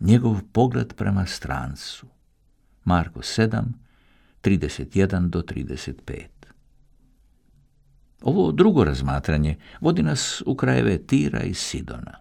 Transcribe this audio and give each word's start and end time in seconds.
njegov 0.00 0.42
pogled 0.52 0.94
prema 0.94 1.26
strancu. 1.26 2.06
Marko 2.84 3.20
7, 3.20 3.62
31 4.42 5.28
do 5.28 5.42
35. 5.42 6.26
Ovo 8.22 8.52
drugo 8.52 8.84
razmatranje 8.84 9.56
vodi 9.80 10.02
nas 10.02 10.42
u 10.46 10.54
krajeve 10.54 10.98
Tira 10.98 11.42
i 11.42 11.54
Sidona. 11.54 12.18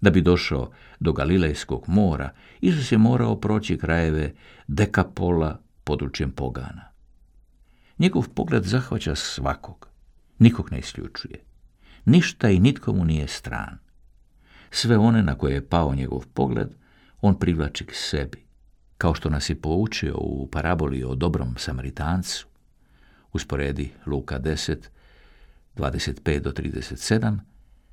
Da 0.00 0.10
bi 0.10 0.22
došao 0.22 0.70
do 1.00 1.12
Galilejskog 1.12 1.84
mora, 1.86 2.30
Isus 2.60 2.92
je 2.92 2.98
morao 2.98 3.40
proći 3.40 3.78
krajeve 3.78 4.34
Dekapola 4.66 5.60
područjem 5.84 6.30
Pogana. 6.30 6.88
Njegov 7.98 8.28
pogled 8.28 8.64
zahvaća 8.64 9.14
svakog, 9.14 9.88
nikog 10.38 10.72
ne 10.72 10.78
isključuje. 10.78 11.44
Ništa 12.04 12.50
i 12.50 12.58
nitko 12.58 12.92
mu 12.92 13.04
nije 13.04 13.28
stran. 13.28 13.78
Sve 14.70 14.98
one 14.98 15.22
na 15.22 15.34
koje 15.34 15.54
je 15.54 15.68
pao 15.68 15.94
njegov 15.94 16.26
pogled, 16.34 16.68
on 17.20 17.38
privlači 17.38 17.86
k 17.86 17.94
sebi, 17.94 18.44
kao 18.98 19.14
što 19.14 19.30
nas 19.30 19.50
je 19.50 19.60
poučio 19.60 20.14
u 20.18 20.48
paraboli 20.52 21.04
o 21.04 21.14
dobrom 21.14 21.54
Samaritancu. 21.58 22.46
Usporedi 23.32 23.90
Luka 24.06 24.38
10, 24.38 24.76
25 25.76 26.40
do 26.40 26.50
37, 26.50 27.38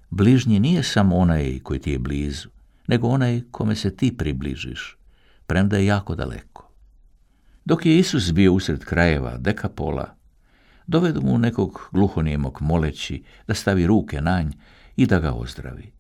bližnji 0.10 0.60
nije 0.60 0.84
samo 0.84 1.18
onaj 1.18 1.60
koji 1.64 1.80
ti 1.80 1.92
je 1.92 2.00
blizu, 2.00 2.50
nego 2.88 3.08
onaj 3.08 3.42
kome 3.52 3.76
se 3.76 3.96
ti 3.96 4.18
približiš, 4.18 4.98
premda 5.48 5.78
je 5.78 5.86
jako 5.86 6.16
daleko. 6.16 6.72
Dok 7.66 7.86
je 7.86 8.00
Isus 8.00 8.32
bio 8.32 8.54
usred 8.54 8.84
krajeva 8.84 9.38
Dekapola, 9.38 10.16
dovedu 10.88 11.22
mu 11.22 11.38
nekog 11.38 11.90
gluhonijemog 11.92 12.58
moleći 12.62 13.24
da 13.48 13.54
stavi 13.54 13.88
ruke 13.88 14.22
na 14.22 14.42
nj 14.42 14.52
i 14.96 15.06
da 15.06 15.20
ga 15.20 15.32
ozdravi. 15.34 15.95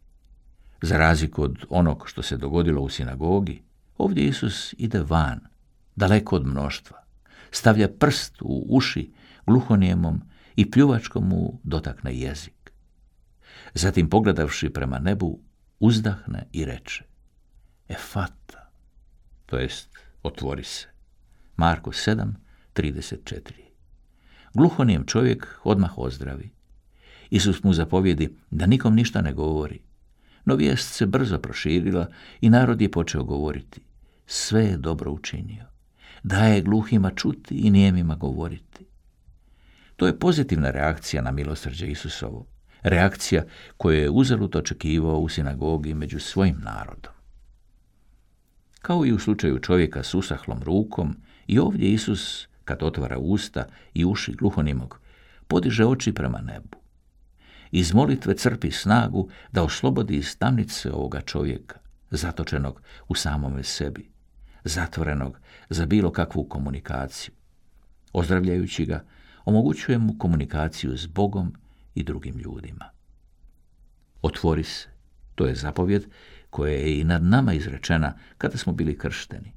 Za 0.86 0.98
razliku 0.98 1.44
od 1.44 1.66
onog 1.70 2.04
što 2.08 2.22
se 2.22 2.38
dogodilo 2.38 2.82
u 2.82 2.90
sinagogi, 2.90 3.62
ovdje 3.98 4.26
Isus 4.26 4.76
ide 4.78 5.00
van, 5.00 5.40
daleko 5.96 6.36
od 6.36 6.48
mnoštva, 6.48 6.98
stavlja 7.52 7.88
prst 7.88 8.42
u 8.42 8.66
uši 8.70 9.12
gluhonijemom 9.46 10.22
i 10.56 10.72
pljuvačkom 10.72 11.28
mu 11.28 11.60
dotakne 11.64 12.18
jezik. 12.18 12.72
Zatim 13.74 14.10
pogledavši 14.10 14.70
prema 14.70 15.00
nebu, 15.00 15.40
uzdahne 15.80 16.48
i 16.52 16.66
reče 16.66 17.04
Efata, 17.90 18.72
to 19.46 19.58
jest 19.58 19.90
otvori 20.24 20.64
se. 20.64 20.88
Marko 21.58 21.92
7, 21.92 22.32
34. 22.76 23.40
Gluhonijem 24.54 25.06
čovjek 25.06 25.60
odmah 25.64 25.98
ozdravi. 25.98 26.52
Isus 27.30 27.64
mu 27.64 27.74
zapovjedi 27.74 28.38
da 28.52 28.66
nikom 28.66 28.96
ništa 28.96 29.22
ne 29.22 29.34
govori. 29.34 29.82
No 30.46 30.56
vijest 30.56 30.94
se 30.94 31.06
brzo 31.06 31.38
proširila 31.38 32.08
i 32.42 32.50
narod 32.50 32.82
je 32.82 32.92
počeo 32.92 33.24
govoriti. 33.24 33.82
Sve 34.28 34.66
je 34.66 34.78
dobro 34.78 35.12
učinio. 35.12 35.66
Daje 36.24 36.62
gluhima 36.62 37.12
čuti 37.12 37.56
i 37.56 37.70
nijemima 37.70 38.16
govoriti. 38.16 38.86
To 39.96 40.08
je 40.08 40.20
pozitivna 40.20 40.72
reakcija 40.72 41.22
na 41.22 41.32
milosrđe 41.32 41.88
Isusovo. 41.88 42.46
Reakcija 42.82 43.44
koju 43.78 44.00
je 44.00 44.10
uzalud 44.10 44.56
očekivao 44.56 45.20
u 45.20 45.30
sinagogi 45.30 45.94
među 45.94 46.20
svojim 46.20 46.58
narodom. 46.64 47.14
Kao 48.82 49.06
i 49.06 49.14
u 49.14 49.20
slučaju 49.20 49.60
čovjeka 49.60 50.04
s 50.04 50.14
usahlom 50.14 50.64
rukom, 50.64 51.16
i 51.48 51.60
ovdje 51.60 51.90
Isus, 51.90 52.48
kad 52.64 52.84
otvara 52.84 53.18
usta 53.18 53.66
i 53.94 54.06
uši 54.06 54.36
gluhonimog, 54.36 55.00
podiže 55.48 55.86
oči 55.86 56.14
prema 56.14 56.42
nebu. 56.42 56.78
Iz 57.72 57.94
molitve 57.94 58.36
crpi 58.38 58.72
snagu 58.72 59.30
da 59.52 59.64
oslobodi 59.64 60.16
iz 60.16 60.38
tamnice 60.38 60.92
ovoga 60.92 61.22
čovjeka, 61.22 61.80
zatočenog 62.12 62.82
u 63.08 63.16
samome 63.16 63.64
sebi, 63.64 64.10
zatvorenog 64.64 65.40
za 65.70 65.86
bilo 65.86 66.12
kakvu 66.12 66.44
komunikaciju. 66.44 67.34
Ozdravljajući 68.14 68.86
ga, 68.86 69.06
omogućuje 69.46 69.98
mu 69.98 70.18
komunikaciju 70.18 70.98
s 70.98 71.08
Bogom 71.08 71.54
i 71.96 72.04
drugim 72.04 72.38
ljudima. 72.38 72.86
Otvori 74.22 74.64
se, 74.64 74.88
to 75.36 75.46
je 75.46 75.56
zapovjed 75.56 76.06
koja 76.50 76.74
je 76.74 77.00
i 77.00 77.04
nad 77.04 77.24
nama 77.24 77.54
izrečena 77.54 78.18
kada 78.38 78.58
smo 78.58 78.74
bili 78.74 78.98
kršteni. 78.98 79.54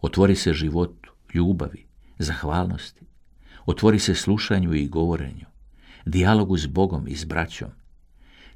Otvori 0.00 0.36
se 0.36 0.52
životu, 0.52 1.12
ljubavi, 1.34 1.86
zahvalnosti. 2.18 3.06
Otvori 3.66 3.98
se 3.98 4.14
slušanju 4.14 4.74
i 4.74 4.88
govorenju, 4.88 5.46
dijalogu 6.08 6.56
s 6.56 6.66
Bogom 6.66 7.08
i 7.08 7.16
s 7.16 7.24
braćom. 7.24 7.68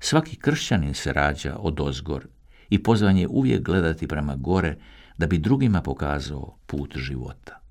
Svaki 0.00 0.36
kršćanin 0.36 0.94
se 0.94 1.12
rađa 1.12 1.56
od 1.58 1.80
ozgor 1.80 2.26
i 2.70 2.82
pozvan 2.82 3.16
je 3.16 3.28
uvijek 3.28 3.62
gledati 3.62 4.06
prema 4.06 4.36
gore 4.36 4.76
da 5.18 5.26
bi 5.26 5.38
drugima 5.38 5.82
pokazao 5.82 6.56
put 6.66 6.96
života. 6.96 7.61